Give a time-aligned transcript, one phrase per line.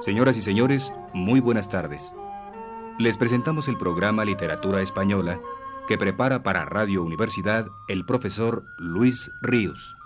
[0.00, 2.14] Señoras y señores, muy buenas tardes.
[3.00, 5.40] Les presentamos el programa Literatura Española
[5.88, 9.96] que prepara para Radio Universidad el profesor Luis Ríos.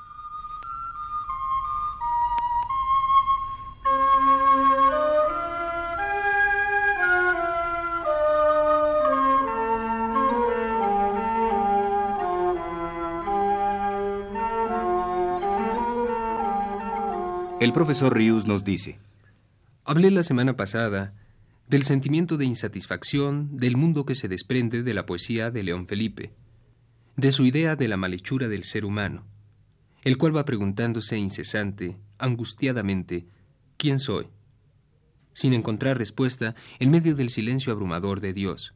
[17.61, 18.99] El profesor Ríos nos dice,
[19.85, 21.15] Hablé la semana pasada
[21.69, 26.33] del sentimiento de insatisfacción del mundo que se desprende de la poesía de León Felipe,
[27.17, 29.27] de su idea de la malhechura del ser humano,
[30.05, 33.27] el cual va preguntándose incesante, angustiadamente,
[33.77, 34.29] ¿quién soy?
[35.35, 38.75] sin encontrar respuesta en medio del silencio abrumador de Dios.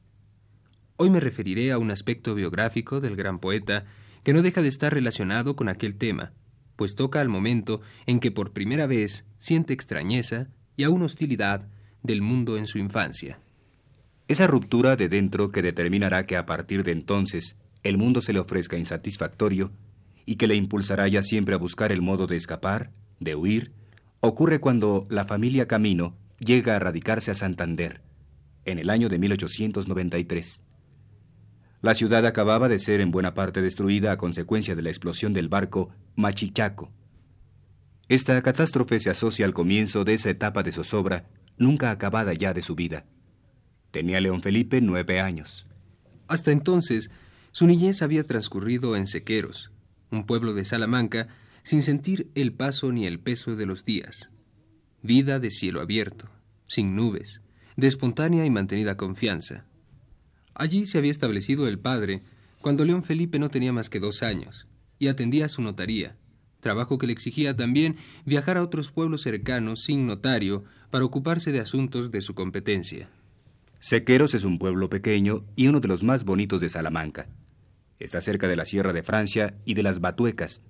[0.96, 3.84] Hoy me referiré a un aspecto biográfico del gran poeta
[4.22, 6.32] que no deja de estar relacionado con aquel tema,
[6.74, 11.66] pues toca al momento en que por primera vez siente extrañeza y aún hostilidad
[12.02, 13.38] del mundo en su infancia.
[14.28, 18.40] Esa ruptura de dentro que determinará que a partir de entonces el mundo se le
[18.40, 19.70] ofrezca insatisfactorio
[20.24, 23.72] y que le impulsará ya siempre a buscar el modo de escapar, de huir,
[24.20, 28.00] ocurre cuando la familia Camino llega a radicarse a Santander,
[28.64, 30.62] en el año de 1893.
[31.82, 35.48] La ciudad acababa de ser en buena parte destruida a consecuencia de la explosión del
[35.48, 36.90] barco Machichaco.
[38.08, 42.62] Esta catástrofe se asocia al comienzo de esa etapa de zozobra nunca acabada ya de
[42.62, 43.04] su vida.
[43.90, 45.66] Tenía León Felipe nueve años.
[46.28, 47.10] Hasta entonces,
[47.50, 49.72] su niñez había transcurrido en Sequeros,
[50.10, 51.28] un pueblo de Salamanca,
[51.62, 54.30] sin sentir el paso ni el peso de los días.
[55.02, 56.28] Vida de cielo abierto,
[56.68, 57.40] sin nubes,
[57.76, 59.64] de espontánea y mantenida confianza.
[60.54, 62.22] Allí se había establecido el padre
[62.60, 64.66] cuando León Felipe no tenía más que dos años
[64.98, 66.16] y atendía a su notaría,
[66.66, 67.94] trabajo que le exigía también
[68.24, 73.08] viajar a otros pueblos cercanos sin notario para ocuparse de asuntos de su competencia.
[73.78, 77.28] Sequeros es un pueblo pequeño y uno de los más bonitos de Salamanca.
[78.00, 80.60] Está cerca de la Sierra de Francia y de las Batuecas,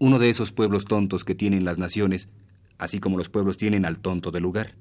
[0.00, 2.28] uno de esos pueblos tontos que tienen las naciones,
[2.76, 4.74] así como los pueblos tienen al tonto del lugar.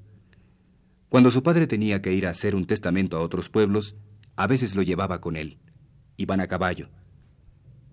[1.07, 3.95] Cuando su padre tenía que ir a hacer un testamento a otros pueblos,
[4.35, 5.59] a veces lo llevaba con él.
[6.17, 6.89] Iban a caballo.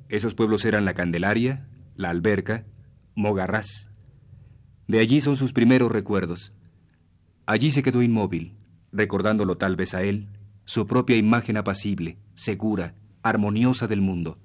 [0.08, 1.68] Esos pueblos eran la Candelaria,
[2.00, 2.64] la Alberca,
[3.14, 3.88] Mogarraz.
[4.88, 6.52] De allí son sus primeros recuerdos.
[7.46, 8.54] Allí se quedó inmóvil,
[8.90, 10.28] recordándolo tal vez a él,
[10.64, 14.38] su propia imagen apacible, segura, armoniosa del mundo,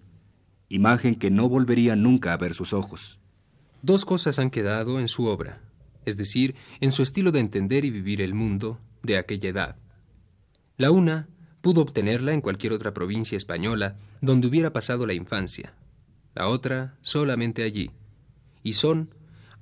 [0.70, 3.20] imagen que no volvería nunca a ver sus ojos.
[3.82, 5.62] Dos cosas han quedado en su obra,
[6.04, 9.76] es decir, en su estilo de entender y vivir el mundo de aquella edad.
[10.78, 11.30] La una
[11.66, 15.74] Pudo obtenerla en cualquier otra provincia española donde hubiera pasado la infancia,
[16.36, 17.92] la otra solamente allí,
[18.62, 19.10] y son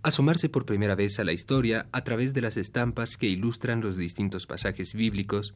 [0.01, 3.95] asomarse por primera vez a la historia a través de las estampas que ilustran los
[3.95, 5.53] distintos pasajes bíblicos,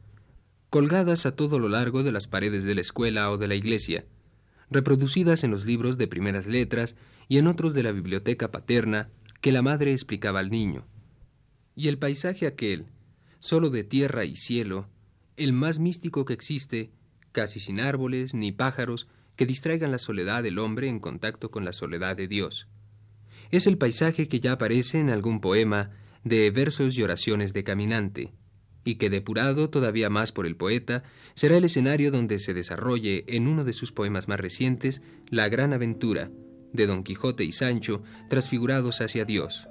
[0.70, 4.06] colgadas a todo lo largo de las paredes de la escuela o de la iglesia,
[4.70, 6.94] reproducidas en los libros de primeras letras
[7.28, 10.86] y en otros de la biblioteca paterna que la madre explicaba al niño.
[11.74, 12.86] Y el paisaje aquel,
[13.40, 14.88] solo de tierra y cielo,
[15.36, 16.90] el más místico que existe,
[17.32, 21.72] casi sin árboles ni pájaros que distraigan la soledad del hombre en contacto con la
[21.72, 22.66] soledad de Dios.
[23.52, 25.92] Es el paisaje que ya aparece en algún poema
[26.24, 28.32] de versos y oraciones de caminante,
[28.84, 31.04] y que depurado todavía más por el poeta,
[31.34, 35.72] será el escenario donde se desarrolle en uno de sus poemas más recientes la gran
[35.72, 36.30] aventura
[36.72, 39.68] de Don Quijote y Sancho transfigurados hacia Dios.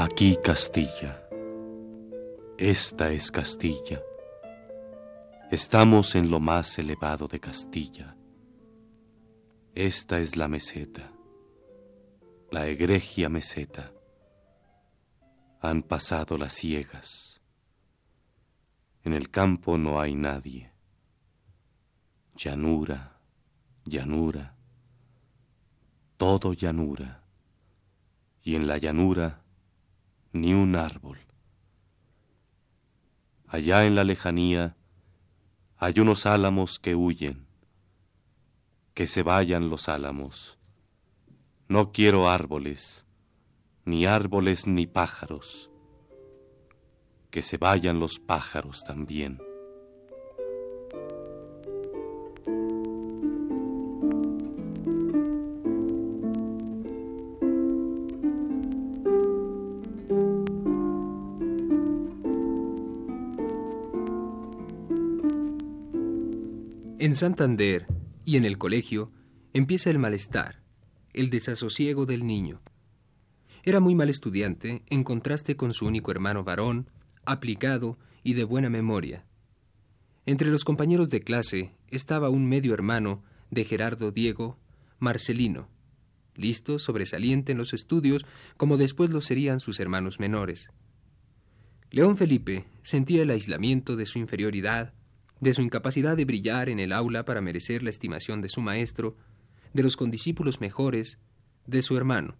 [0.00, 1.28] Aquí Castilla.
[2.56, 4.00] Esta es Castilla.
[5.50, 8.16] Estamos en lo más elevado de Castilla.
[9.74, 11.10] Esta es la meseta,
[12.52, 13.92] la egregia meseta.
[15.60, 17.42] Han pasado las ciegas.
[19.02, 20.70] En el campo no hay nadie.
[22.36, 23.18] Llanura,
[23.84, 24.54] llanura,
[26.16, 27.24] todo llanura.
[28.44, 29.42] Y en la llanura
[30.32, 31.18] ni un árbol.
[33.46, 34.76] Allá en la lejanía
[35.76, 37.46] hay unos álamos que huyen.
[38.94, 40.58] Que se vayan los álamos.
[41.68, 43.06] No quiero árboles,
[43.84, 45.70] ni árboles ni pájaros.
[47.30, 49.47] Que se vayan los pájaros también.
[67.08, 67.86] En Santander
[68.26, 69.10] y en el colegio
[69.54, 70.60] empieza el malestar,
[71.14, 72.60] el desasosiego del niño.
[73.62, 76.90] Era muy mal estudiante en contraste con su único hermano varón,
[77.24, 79.24] aplicado y de buena memoria.
[80.26, 84.58] Entre los compañeros de clase estaba un medio hermano de Gerardo Diego,
[84.98, 85.70] Marcelino,
[86.34, 88.26] listo, sobresaliente en los estudios,
[88.58, 90.68] como después lo serían sus hermanos menores.
[91.90, 94.92] León Felipe sentía el aislamiento de su inferioridad,
[95.40, 99.16] de su incapacidad de brillar en el aula para merecer la estimación de su maestro,
[99.72, 101.18] de los condiscípulos mejores,
[101.66, 102.36] de su hermano.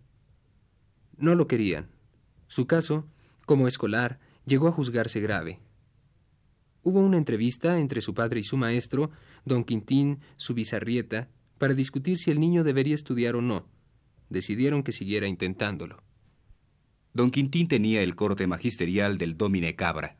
[1.16, 1.88] No lo querían.
[2.48, 3.06] Su caso,
[3.46, 5.60] como escolar, llegó a juzgarse grave.
[6.82, 9.10] Hubo una entrevista entre su padre y su maestro,
[9.44, 11.28] don Quintín Subizarrieta,
[11.58, 13.66] para discutir si el niño debería estudiar o no.
[14.30, 16.02] Decidieron que siguiera intentándolo.
[17.12, 20.16] Don Quintín tenía el corte magisterial del Domine Cabra.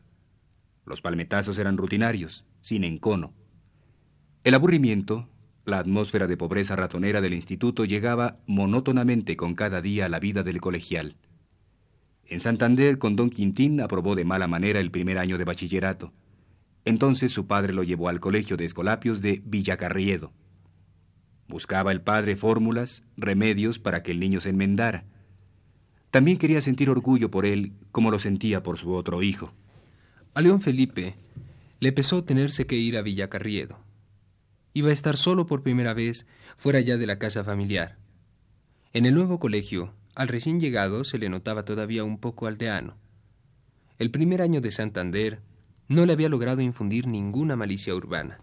[0.89, 3.35] Los palmetazos eran rutinarios, sin encono.
[4.43, 5.29] El aburrimiento,
[5.67, 10.43] la atmósfera de pobreza ratonera del instituto llegaba monótonamente con cada día a la vida
[10.43, 11.17] del colegial.
[12.25, 16.15] En Santander, con don Quintín, aprobó de mala manera el primer año de bachillerato.
[16.87, 20.33] Entonces su padre lo llevó al colegio de Escolapios de Villacarriedo.
[21.49, 25.05] Buscaba el padre fórmulas, remedios para que el niño se enmendara.
[26.11, 29.53] También quería sentir orgullo por él como lo sentía por su otro hijo.
[30.35, 31.17] A León Felipe
[31.81, 33.79] le pesó tenerse que ir a Villacarriedo.
[34.75, 36.27] Iba a estar solo por primera vez
[36.57, 37.97] fuera ya de la casa familiar.
[38.93, 42.97] En el nuevo colegio, al recién llegado se le notaba todavía un poco aldeano.
[43.99, 45.41] El primer año de Santander
[45.89, 48.41] no le había logrado infundir ninguna malicia urbana.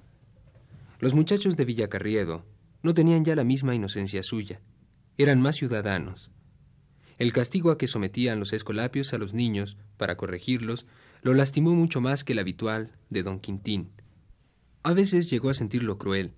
[0.99, 2.45] Los muchachos de Villacarriedo
[2.83, 4.61] no tenían ya la misma inocencia suya,
[5.17, 6.31] eran más ciudadanos.
[7.17, 10.85] El castigo a que sometían los escolapios a los niños para corregirlos
[11.21, 13.89] lo lastimó mucho más que el habitual de don Quintín.
[14.83, 16.33] A veces llegó a sentirlo cruel,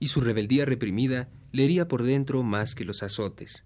[0.00, 3.64] y su rebeldía reprimida le hería por dentro más que los azotes.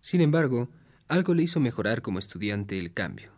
[0.00, 0.70] Sin embargo,
[1.08, 3.32] algo le hizo mejorar como estudiante el cambio.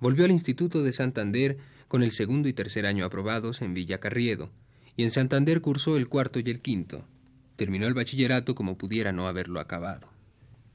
[0.00, 1.58] Volvió al Instituto de Santander
[1.88, 4.50] con el segundo y tercer año aprobados en Villa Carriedo,
[4.96, 7.04] y en Santander cursó el cuarto y el quinto.
[7.56, 10.09] Terminó el bachillerato como pudiera no haberlo acabado.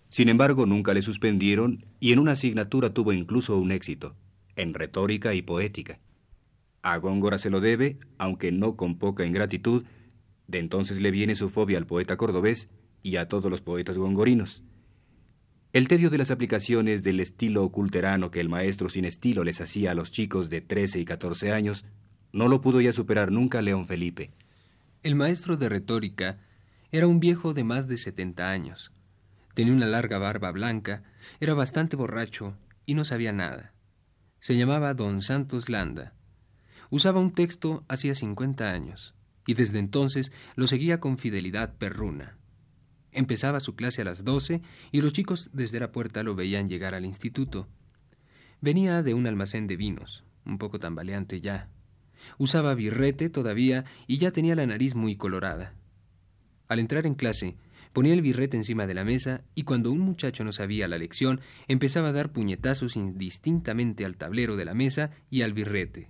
[0.07, 4.15] Sin embargo, nunca le suspendieron y en una asignatura tuvo incluso un éxito
[4.55, 5.99] en retórica y poética.
[6.81, 9.83] A Góngora se lo debe, aunque no con poca ingratitud,
[10.47, 12.69] de entonces le viene su fobia al poeta cordobés
[13.01, 14.63] y a todos los poetas gongorinos.
[15.73, 19.91] El tedio de las aplicaciones del estilo culterano que el maestro sin estilo les hacía
[19.91, 21.85] a los chicos de 13 y 14 años
[22.31, 24.31] no lo pudo ya superar nunca León Felipe.
[25.03, 26.39] El maestro de retórica
[26.91, 28.91] era un viejo de más de 70 años.
[29.55, 31.01] Tenía una larga barba blanca,
[31.39, 33.73] era bastante borracho y no sabía nada.
[34.39, 36.13] Se llamaba Don Santos Landa.
[36.89, 39.15] Usaba un texto hacía 50 años
[39.47, 42.38] y desde entonces lo seguía con fidelidad perruna.
[43.13, 46.93] Empezaba su clase a las doce y los chicos desde la puerta lo veían llegar
[46.93, 47.69] al instituto.
[48.59, 51.69] Venía de un almacén de vinos, un poco tambaleante ya.
[52.38, 55.74] Usaba birrete todavía y ya tenía la nariz muy colorada.
[56.67, 57.55] Al entrar en clase,
[57.95, 61.39] Ponía el birrete encima de la mesa y cuando un muchacho no sabía la lección,
[61.69, 66.09] empezaba a dar puñetazos indistintamente al tablero de la mesa y al birrete.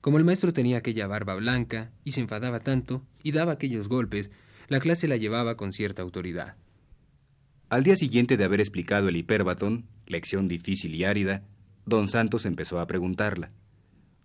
[0.00, 4.30] Como el maestro tenía aquella barba blanca y se enfadaba tanto y daba aquellos golpes,
[4.68, 6.56] la clase la llevaba con cierta autoridad.
[7.68, 11.42] Al día siguiente de haber explicado el hiperbatón, lección difícil y árida,
[11.84, 13.50] don Santos empezó a preguntarla.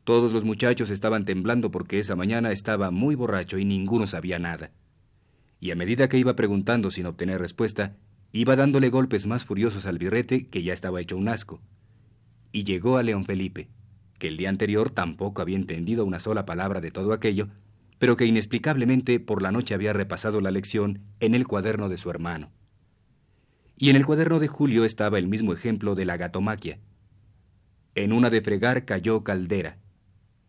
[0.06, 4.72] Todos los muchachos estaban temblando porque esa mañana estaba muy borracho y ninguno sabía nada
[5.62, 7.96] y a medida que iba preguntando sin obtener respuesta,
[8.34, 11.62] iba dándole golpes más furiosos al birrete que ya estaba hecho un asco.
[12.52, 13.70] Y llegó a León Felipe,
[14.18, 17.48] que el día anterior tampoco había entendido una sola palabra de todo aquello,
[18.00, 22.10] pero que inexplicablemente por la noche había repasado la lección en el cuaderno de su
[22.10, 22.50] hermano.
[23.78, 26.80] Y en el cuaderno de Julio estaba el mismo ejemplo de la gatomaquia.
[27.94, 29.78] En una de fregar cayó caldera,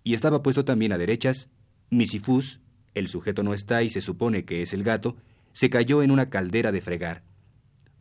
[0.04, 1.50] y estaba puesto también a derechas
[1.90, 2.60] misifus
[2.94, 5.16] el sujeto no está y se supone que es el gato,
[5.52, 7.22] se cayó en una caldera de fregar.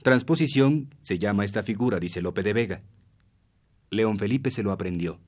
[0.03, 2.81] Transposición se llama esta figura, dice Lope de Vega.
[3.89, 5.19] León Felipe se lo aprendió.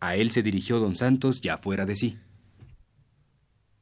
[0.00, 2.18] A él se dirigió don Santos ya fuera de sí.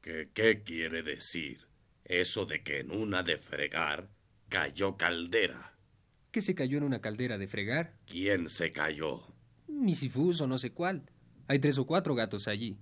[0.01, 1.67] ¿Qué, ¿Qué quiere decir
[2.05, 4.09] eso de que en una de fregar
[4.49, 5.75] cayó caldera?
[6.31, 7.95] ¿Qué se cayó en una caldera de fregar?
[8.07, 9.23] ¿Quién se cayó?
[9.67, 11.11] Misifuso, no sé cuál.
[11.49, 12.79] Hay tres o cuatro gatos allí.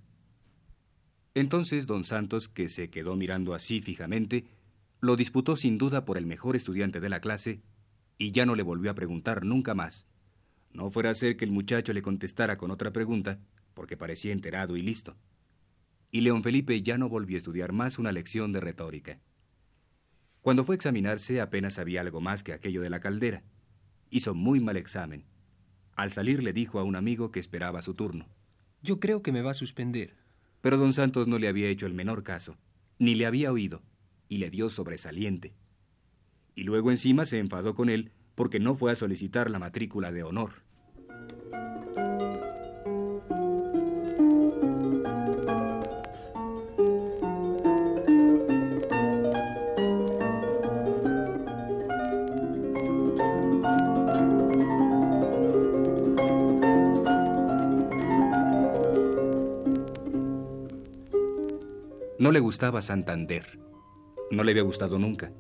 [1.34, 4.44] Entonces don Santos, que se quedó mirando así fijamente,
[5.00, 7.60] lo disputó sin duda por el mejor estudiante de la clase
[8.18, 10.06] y ya no le volvió a preguntar nunca más.
[10.72, 13.38] No fuera a ser que el muchacho le contestara con otra pregunta,
[13.74, 15.16] porque parecía enterado y listo.
[16.14, 19.18] y León Felipe ya no volvió a estudiar más una lección de retórica.
[20.42, 23.42] Cuando fue a examinarse apenas sabía algo más que aquello de la caldera.
[24.10, 25.24] Hizo muy mal examen.
[25.96, 28.26] Al salir le dijo a un amigo que esperaba su turno.
[28.82, 30.21] Yo creo que me va a suspender.
[30.62, 32.56] Pero don Santos no le había hecho el menor caso,
[32.98, 33.82] ni le había oído,
[34.28, 35.52] y le dio sobresaliente.
[36.54, 40.22] Y luego encima se enfadó con él porque no fue a solicitar la matrícula de
[40.22, 40.62] honor.
[62.22, 63.58] No le gustaba Santander.
[64.30, 65.32] No le había gustado nunca.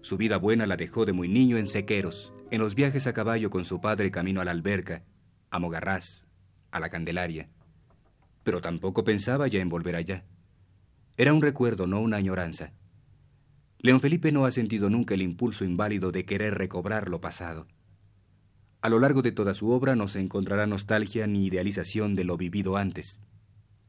[0.00, 3.50] Su vida buena la dejó de muy niño en sequeros, en los viajes a caballo
[3.50, 5.02] con su padre camino a la alberca,
[5.50, 6.28] a Mogarraz,
[6.70, 7.50] a la Candelaria.
[8.44, 10.24] Pero tampoco pensaba ya en volver allá.
[11.16, 12.74] Era un recuerdo, no una añoranza.
[13.80, 17.66] León Felipe no ha sentido nunca el impulso inválido de querer recobrar lo pasado.
[18.82, 22.36] A lo largo de toda su obra no se encontrará nostalgia ni idealización de lo
[22.36, 23.20] vivido antes,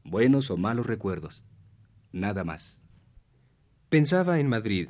[0.02, 1.44] buenos o malos recuerdos
[2.12, 2.80] nada más.
[3.88, 4.88] Pensaba en Madrid.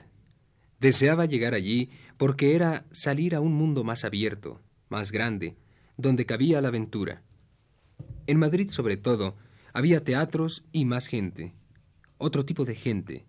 [0.81, 5.57] Deseaba llegar allí porque era salir a un mundo más abierto, más grande,
[5.97, 7.23] donde cabía la aventura.
[8.27, 9.37] En Madrid, sobre todo,
[9.73, 11.55] había teatros y más gente,
[12.19, 13.27] otro tipo de gente.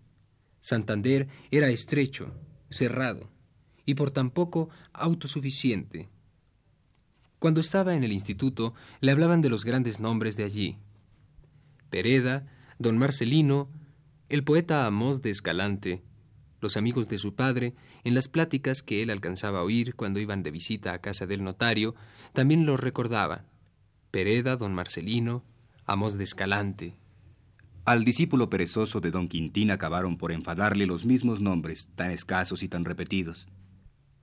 [0.60, 2.34] Santander era estrecho,
[2.70, 3.30] cerrado
[3.84, 6.08] y por tan poco autosuficiente.
[7.38, 10.78] Cuando estaba en el instituto, le hablaban de los grandes nombres de allí.
[11.88, 12.46] Pereda,
[12.78, 13.68] don Marcelino,
[14.28, 16.02] el poeta Amós de Escalante,
[16.60, 20.42] los amigos de su padre, en las pláticas que él alcanzaba a oír cuando iban
[20.42, 21.94] de visita a casa del notario,
[22.32, 23.46] también los recordaban.
[24.10, 25.44] Pereda, don Marcelino,
[25.86, 26.94] Amós de Escalante.
[27.84, 32.68] Al discípulo perezoso de don Quintín acabaron por enfadarle los mismos nombres, tan escasos y
[32.68, 33.48] tan repetidos.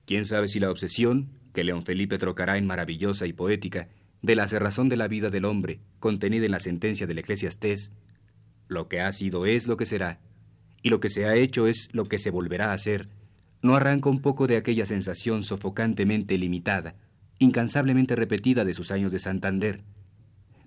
[0.06, 3.90] ¿Quién sabe si la obsesión, que León Felipe trocará en maravillosa y poética,
[4.22, 7.92] de la cerrazón de la vida del hombre, contenida en la sentencia del Eclesiastés,
[8.68, 10.20] lo que ha sido es lo que será,
[10.82, 13.10] y lo que se ha hecho es lo que se volverá a hacer.
[13.62, 16.96] No arranca un poco de aquella sensación sofocantemente limitada,
[17.40, 19.84] incansablemente repetida de sus años de Santander.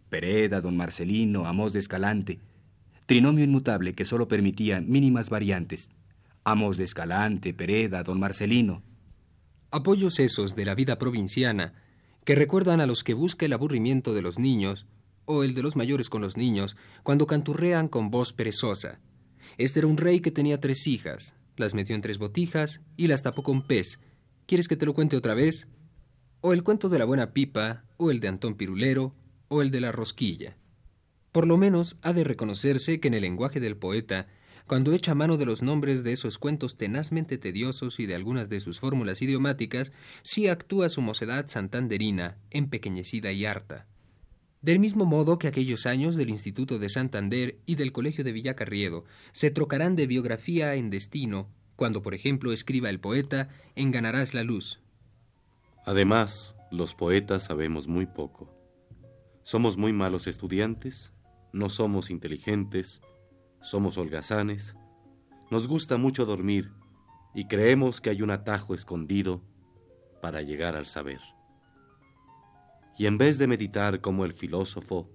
[0.08, 2.40] Pereda, don Marcelino, Amos de Escalante,
[3.06, 5.90] trinomio inmutable que sólo permitía mínimas variantes.
[6.44, 8.82] Amos de Escalante, Pereda, don Marcelino.
[9.70, 11.74] Apoyos esos de la vida provinciana
[12.24, 14.86] que recuerdan a los que busca el aburrimiento de los niños
[15.28, 18.99] o el de los mayores con los niños, cuando canturrean con voz perezosa.
[19.58, 23.23] Este era un rey que tenía tres hijas, las metió en tres botijas y las
[23.23, 24.00] tapó con pez.
[24.47, 25.68] ¿Quieres que te lo cuente otra vez?
[26.40, 29.14] O el cuento de la buena pipa, o el de Antón Pirulero,
[29.49, 30.56] o el de la rosquilla.
[31.30, 34.28] Por lo menos ha de reconocerse que en el lenguaje del poeta,
[34.66, 38.61] cuando echa mano de los nombres de esos cuentos tenazmente tediosos y de algunas de
[38.61, 39.92] sus fórmulas idiomáticas,
[40.23, 43.87] sí actúa su mocedad santanderina, empequeñecida y harta.
[44.60, 49.04] Del mismo modo que aquellos años del Instituto de Santander y del Colegio de Villacarriedo
[49.30, 54.42] se trocarán de biografía en destino, cuando por ejemplo escriba el poeta en Ganarás la
[54.42, 54.80] luz.
[55.84, 58.52] Además, los poetas sabemos muy poco.
[59.44, 61.12] Somos muy malos estudiantes,
[61.52, 63.00] no somos inteligentes,
[63.60, 64.74] somos holgazanes,
[65.52, 66.72] nos gusta mucho dormir
[67.32, 69.40] y creemos que hay un atajo escondido
[70.20, 71.20] para llegar al saber
[72.98, 75.08] y en vez de meditar como el filósofo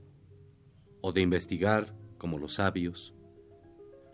[1.01, 3.13] o de investigar como los sabios,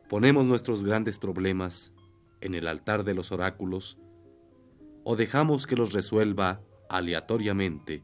[0.09, 1.93] ponemos nuestros grandes problemas
[2.41, 3.99] en el altar de los oráculos
[5.03, 8.03] o dejamos que los resuelva aleatoriamente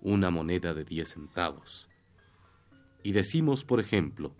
[0.00, 1.88] una moneda de diez centavos.
[3.04, 4.34] Y decimos, por ejemplo,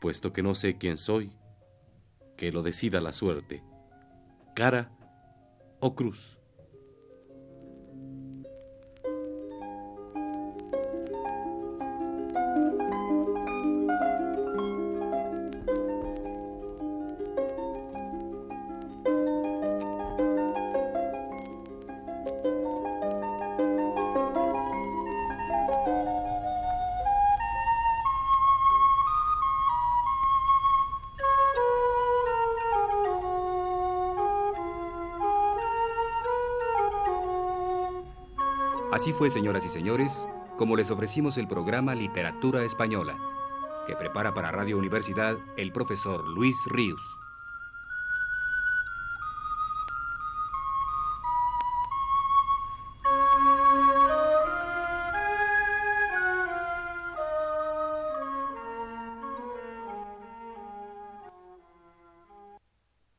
[0.00, 1.32] puesto que no sé quién soy,
[2.36, 3.64] que lo decida la suerte,
[4.54, 4.92] cara
[5.80, 6.38] o cruz.
[38.92, 43.16] Así fue, señoras y señores, como les ofrecimos el programa Literatura Española,
[43.86, 47.00] que prepara para Radio Universidad el profesor Luis Ríos.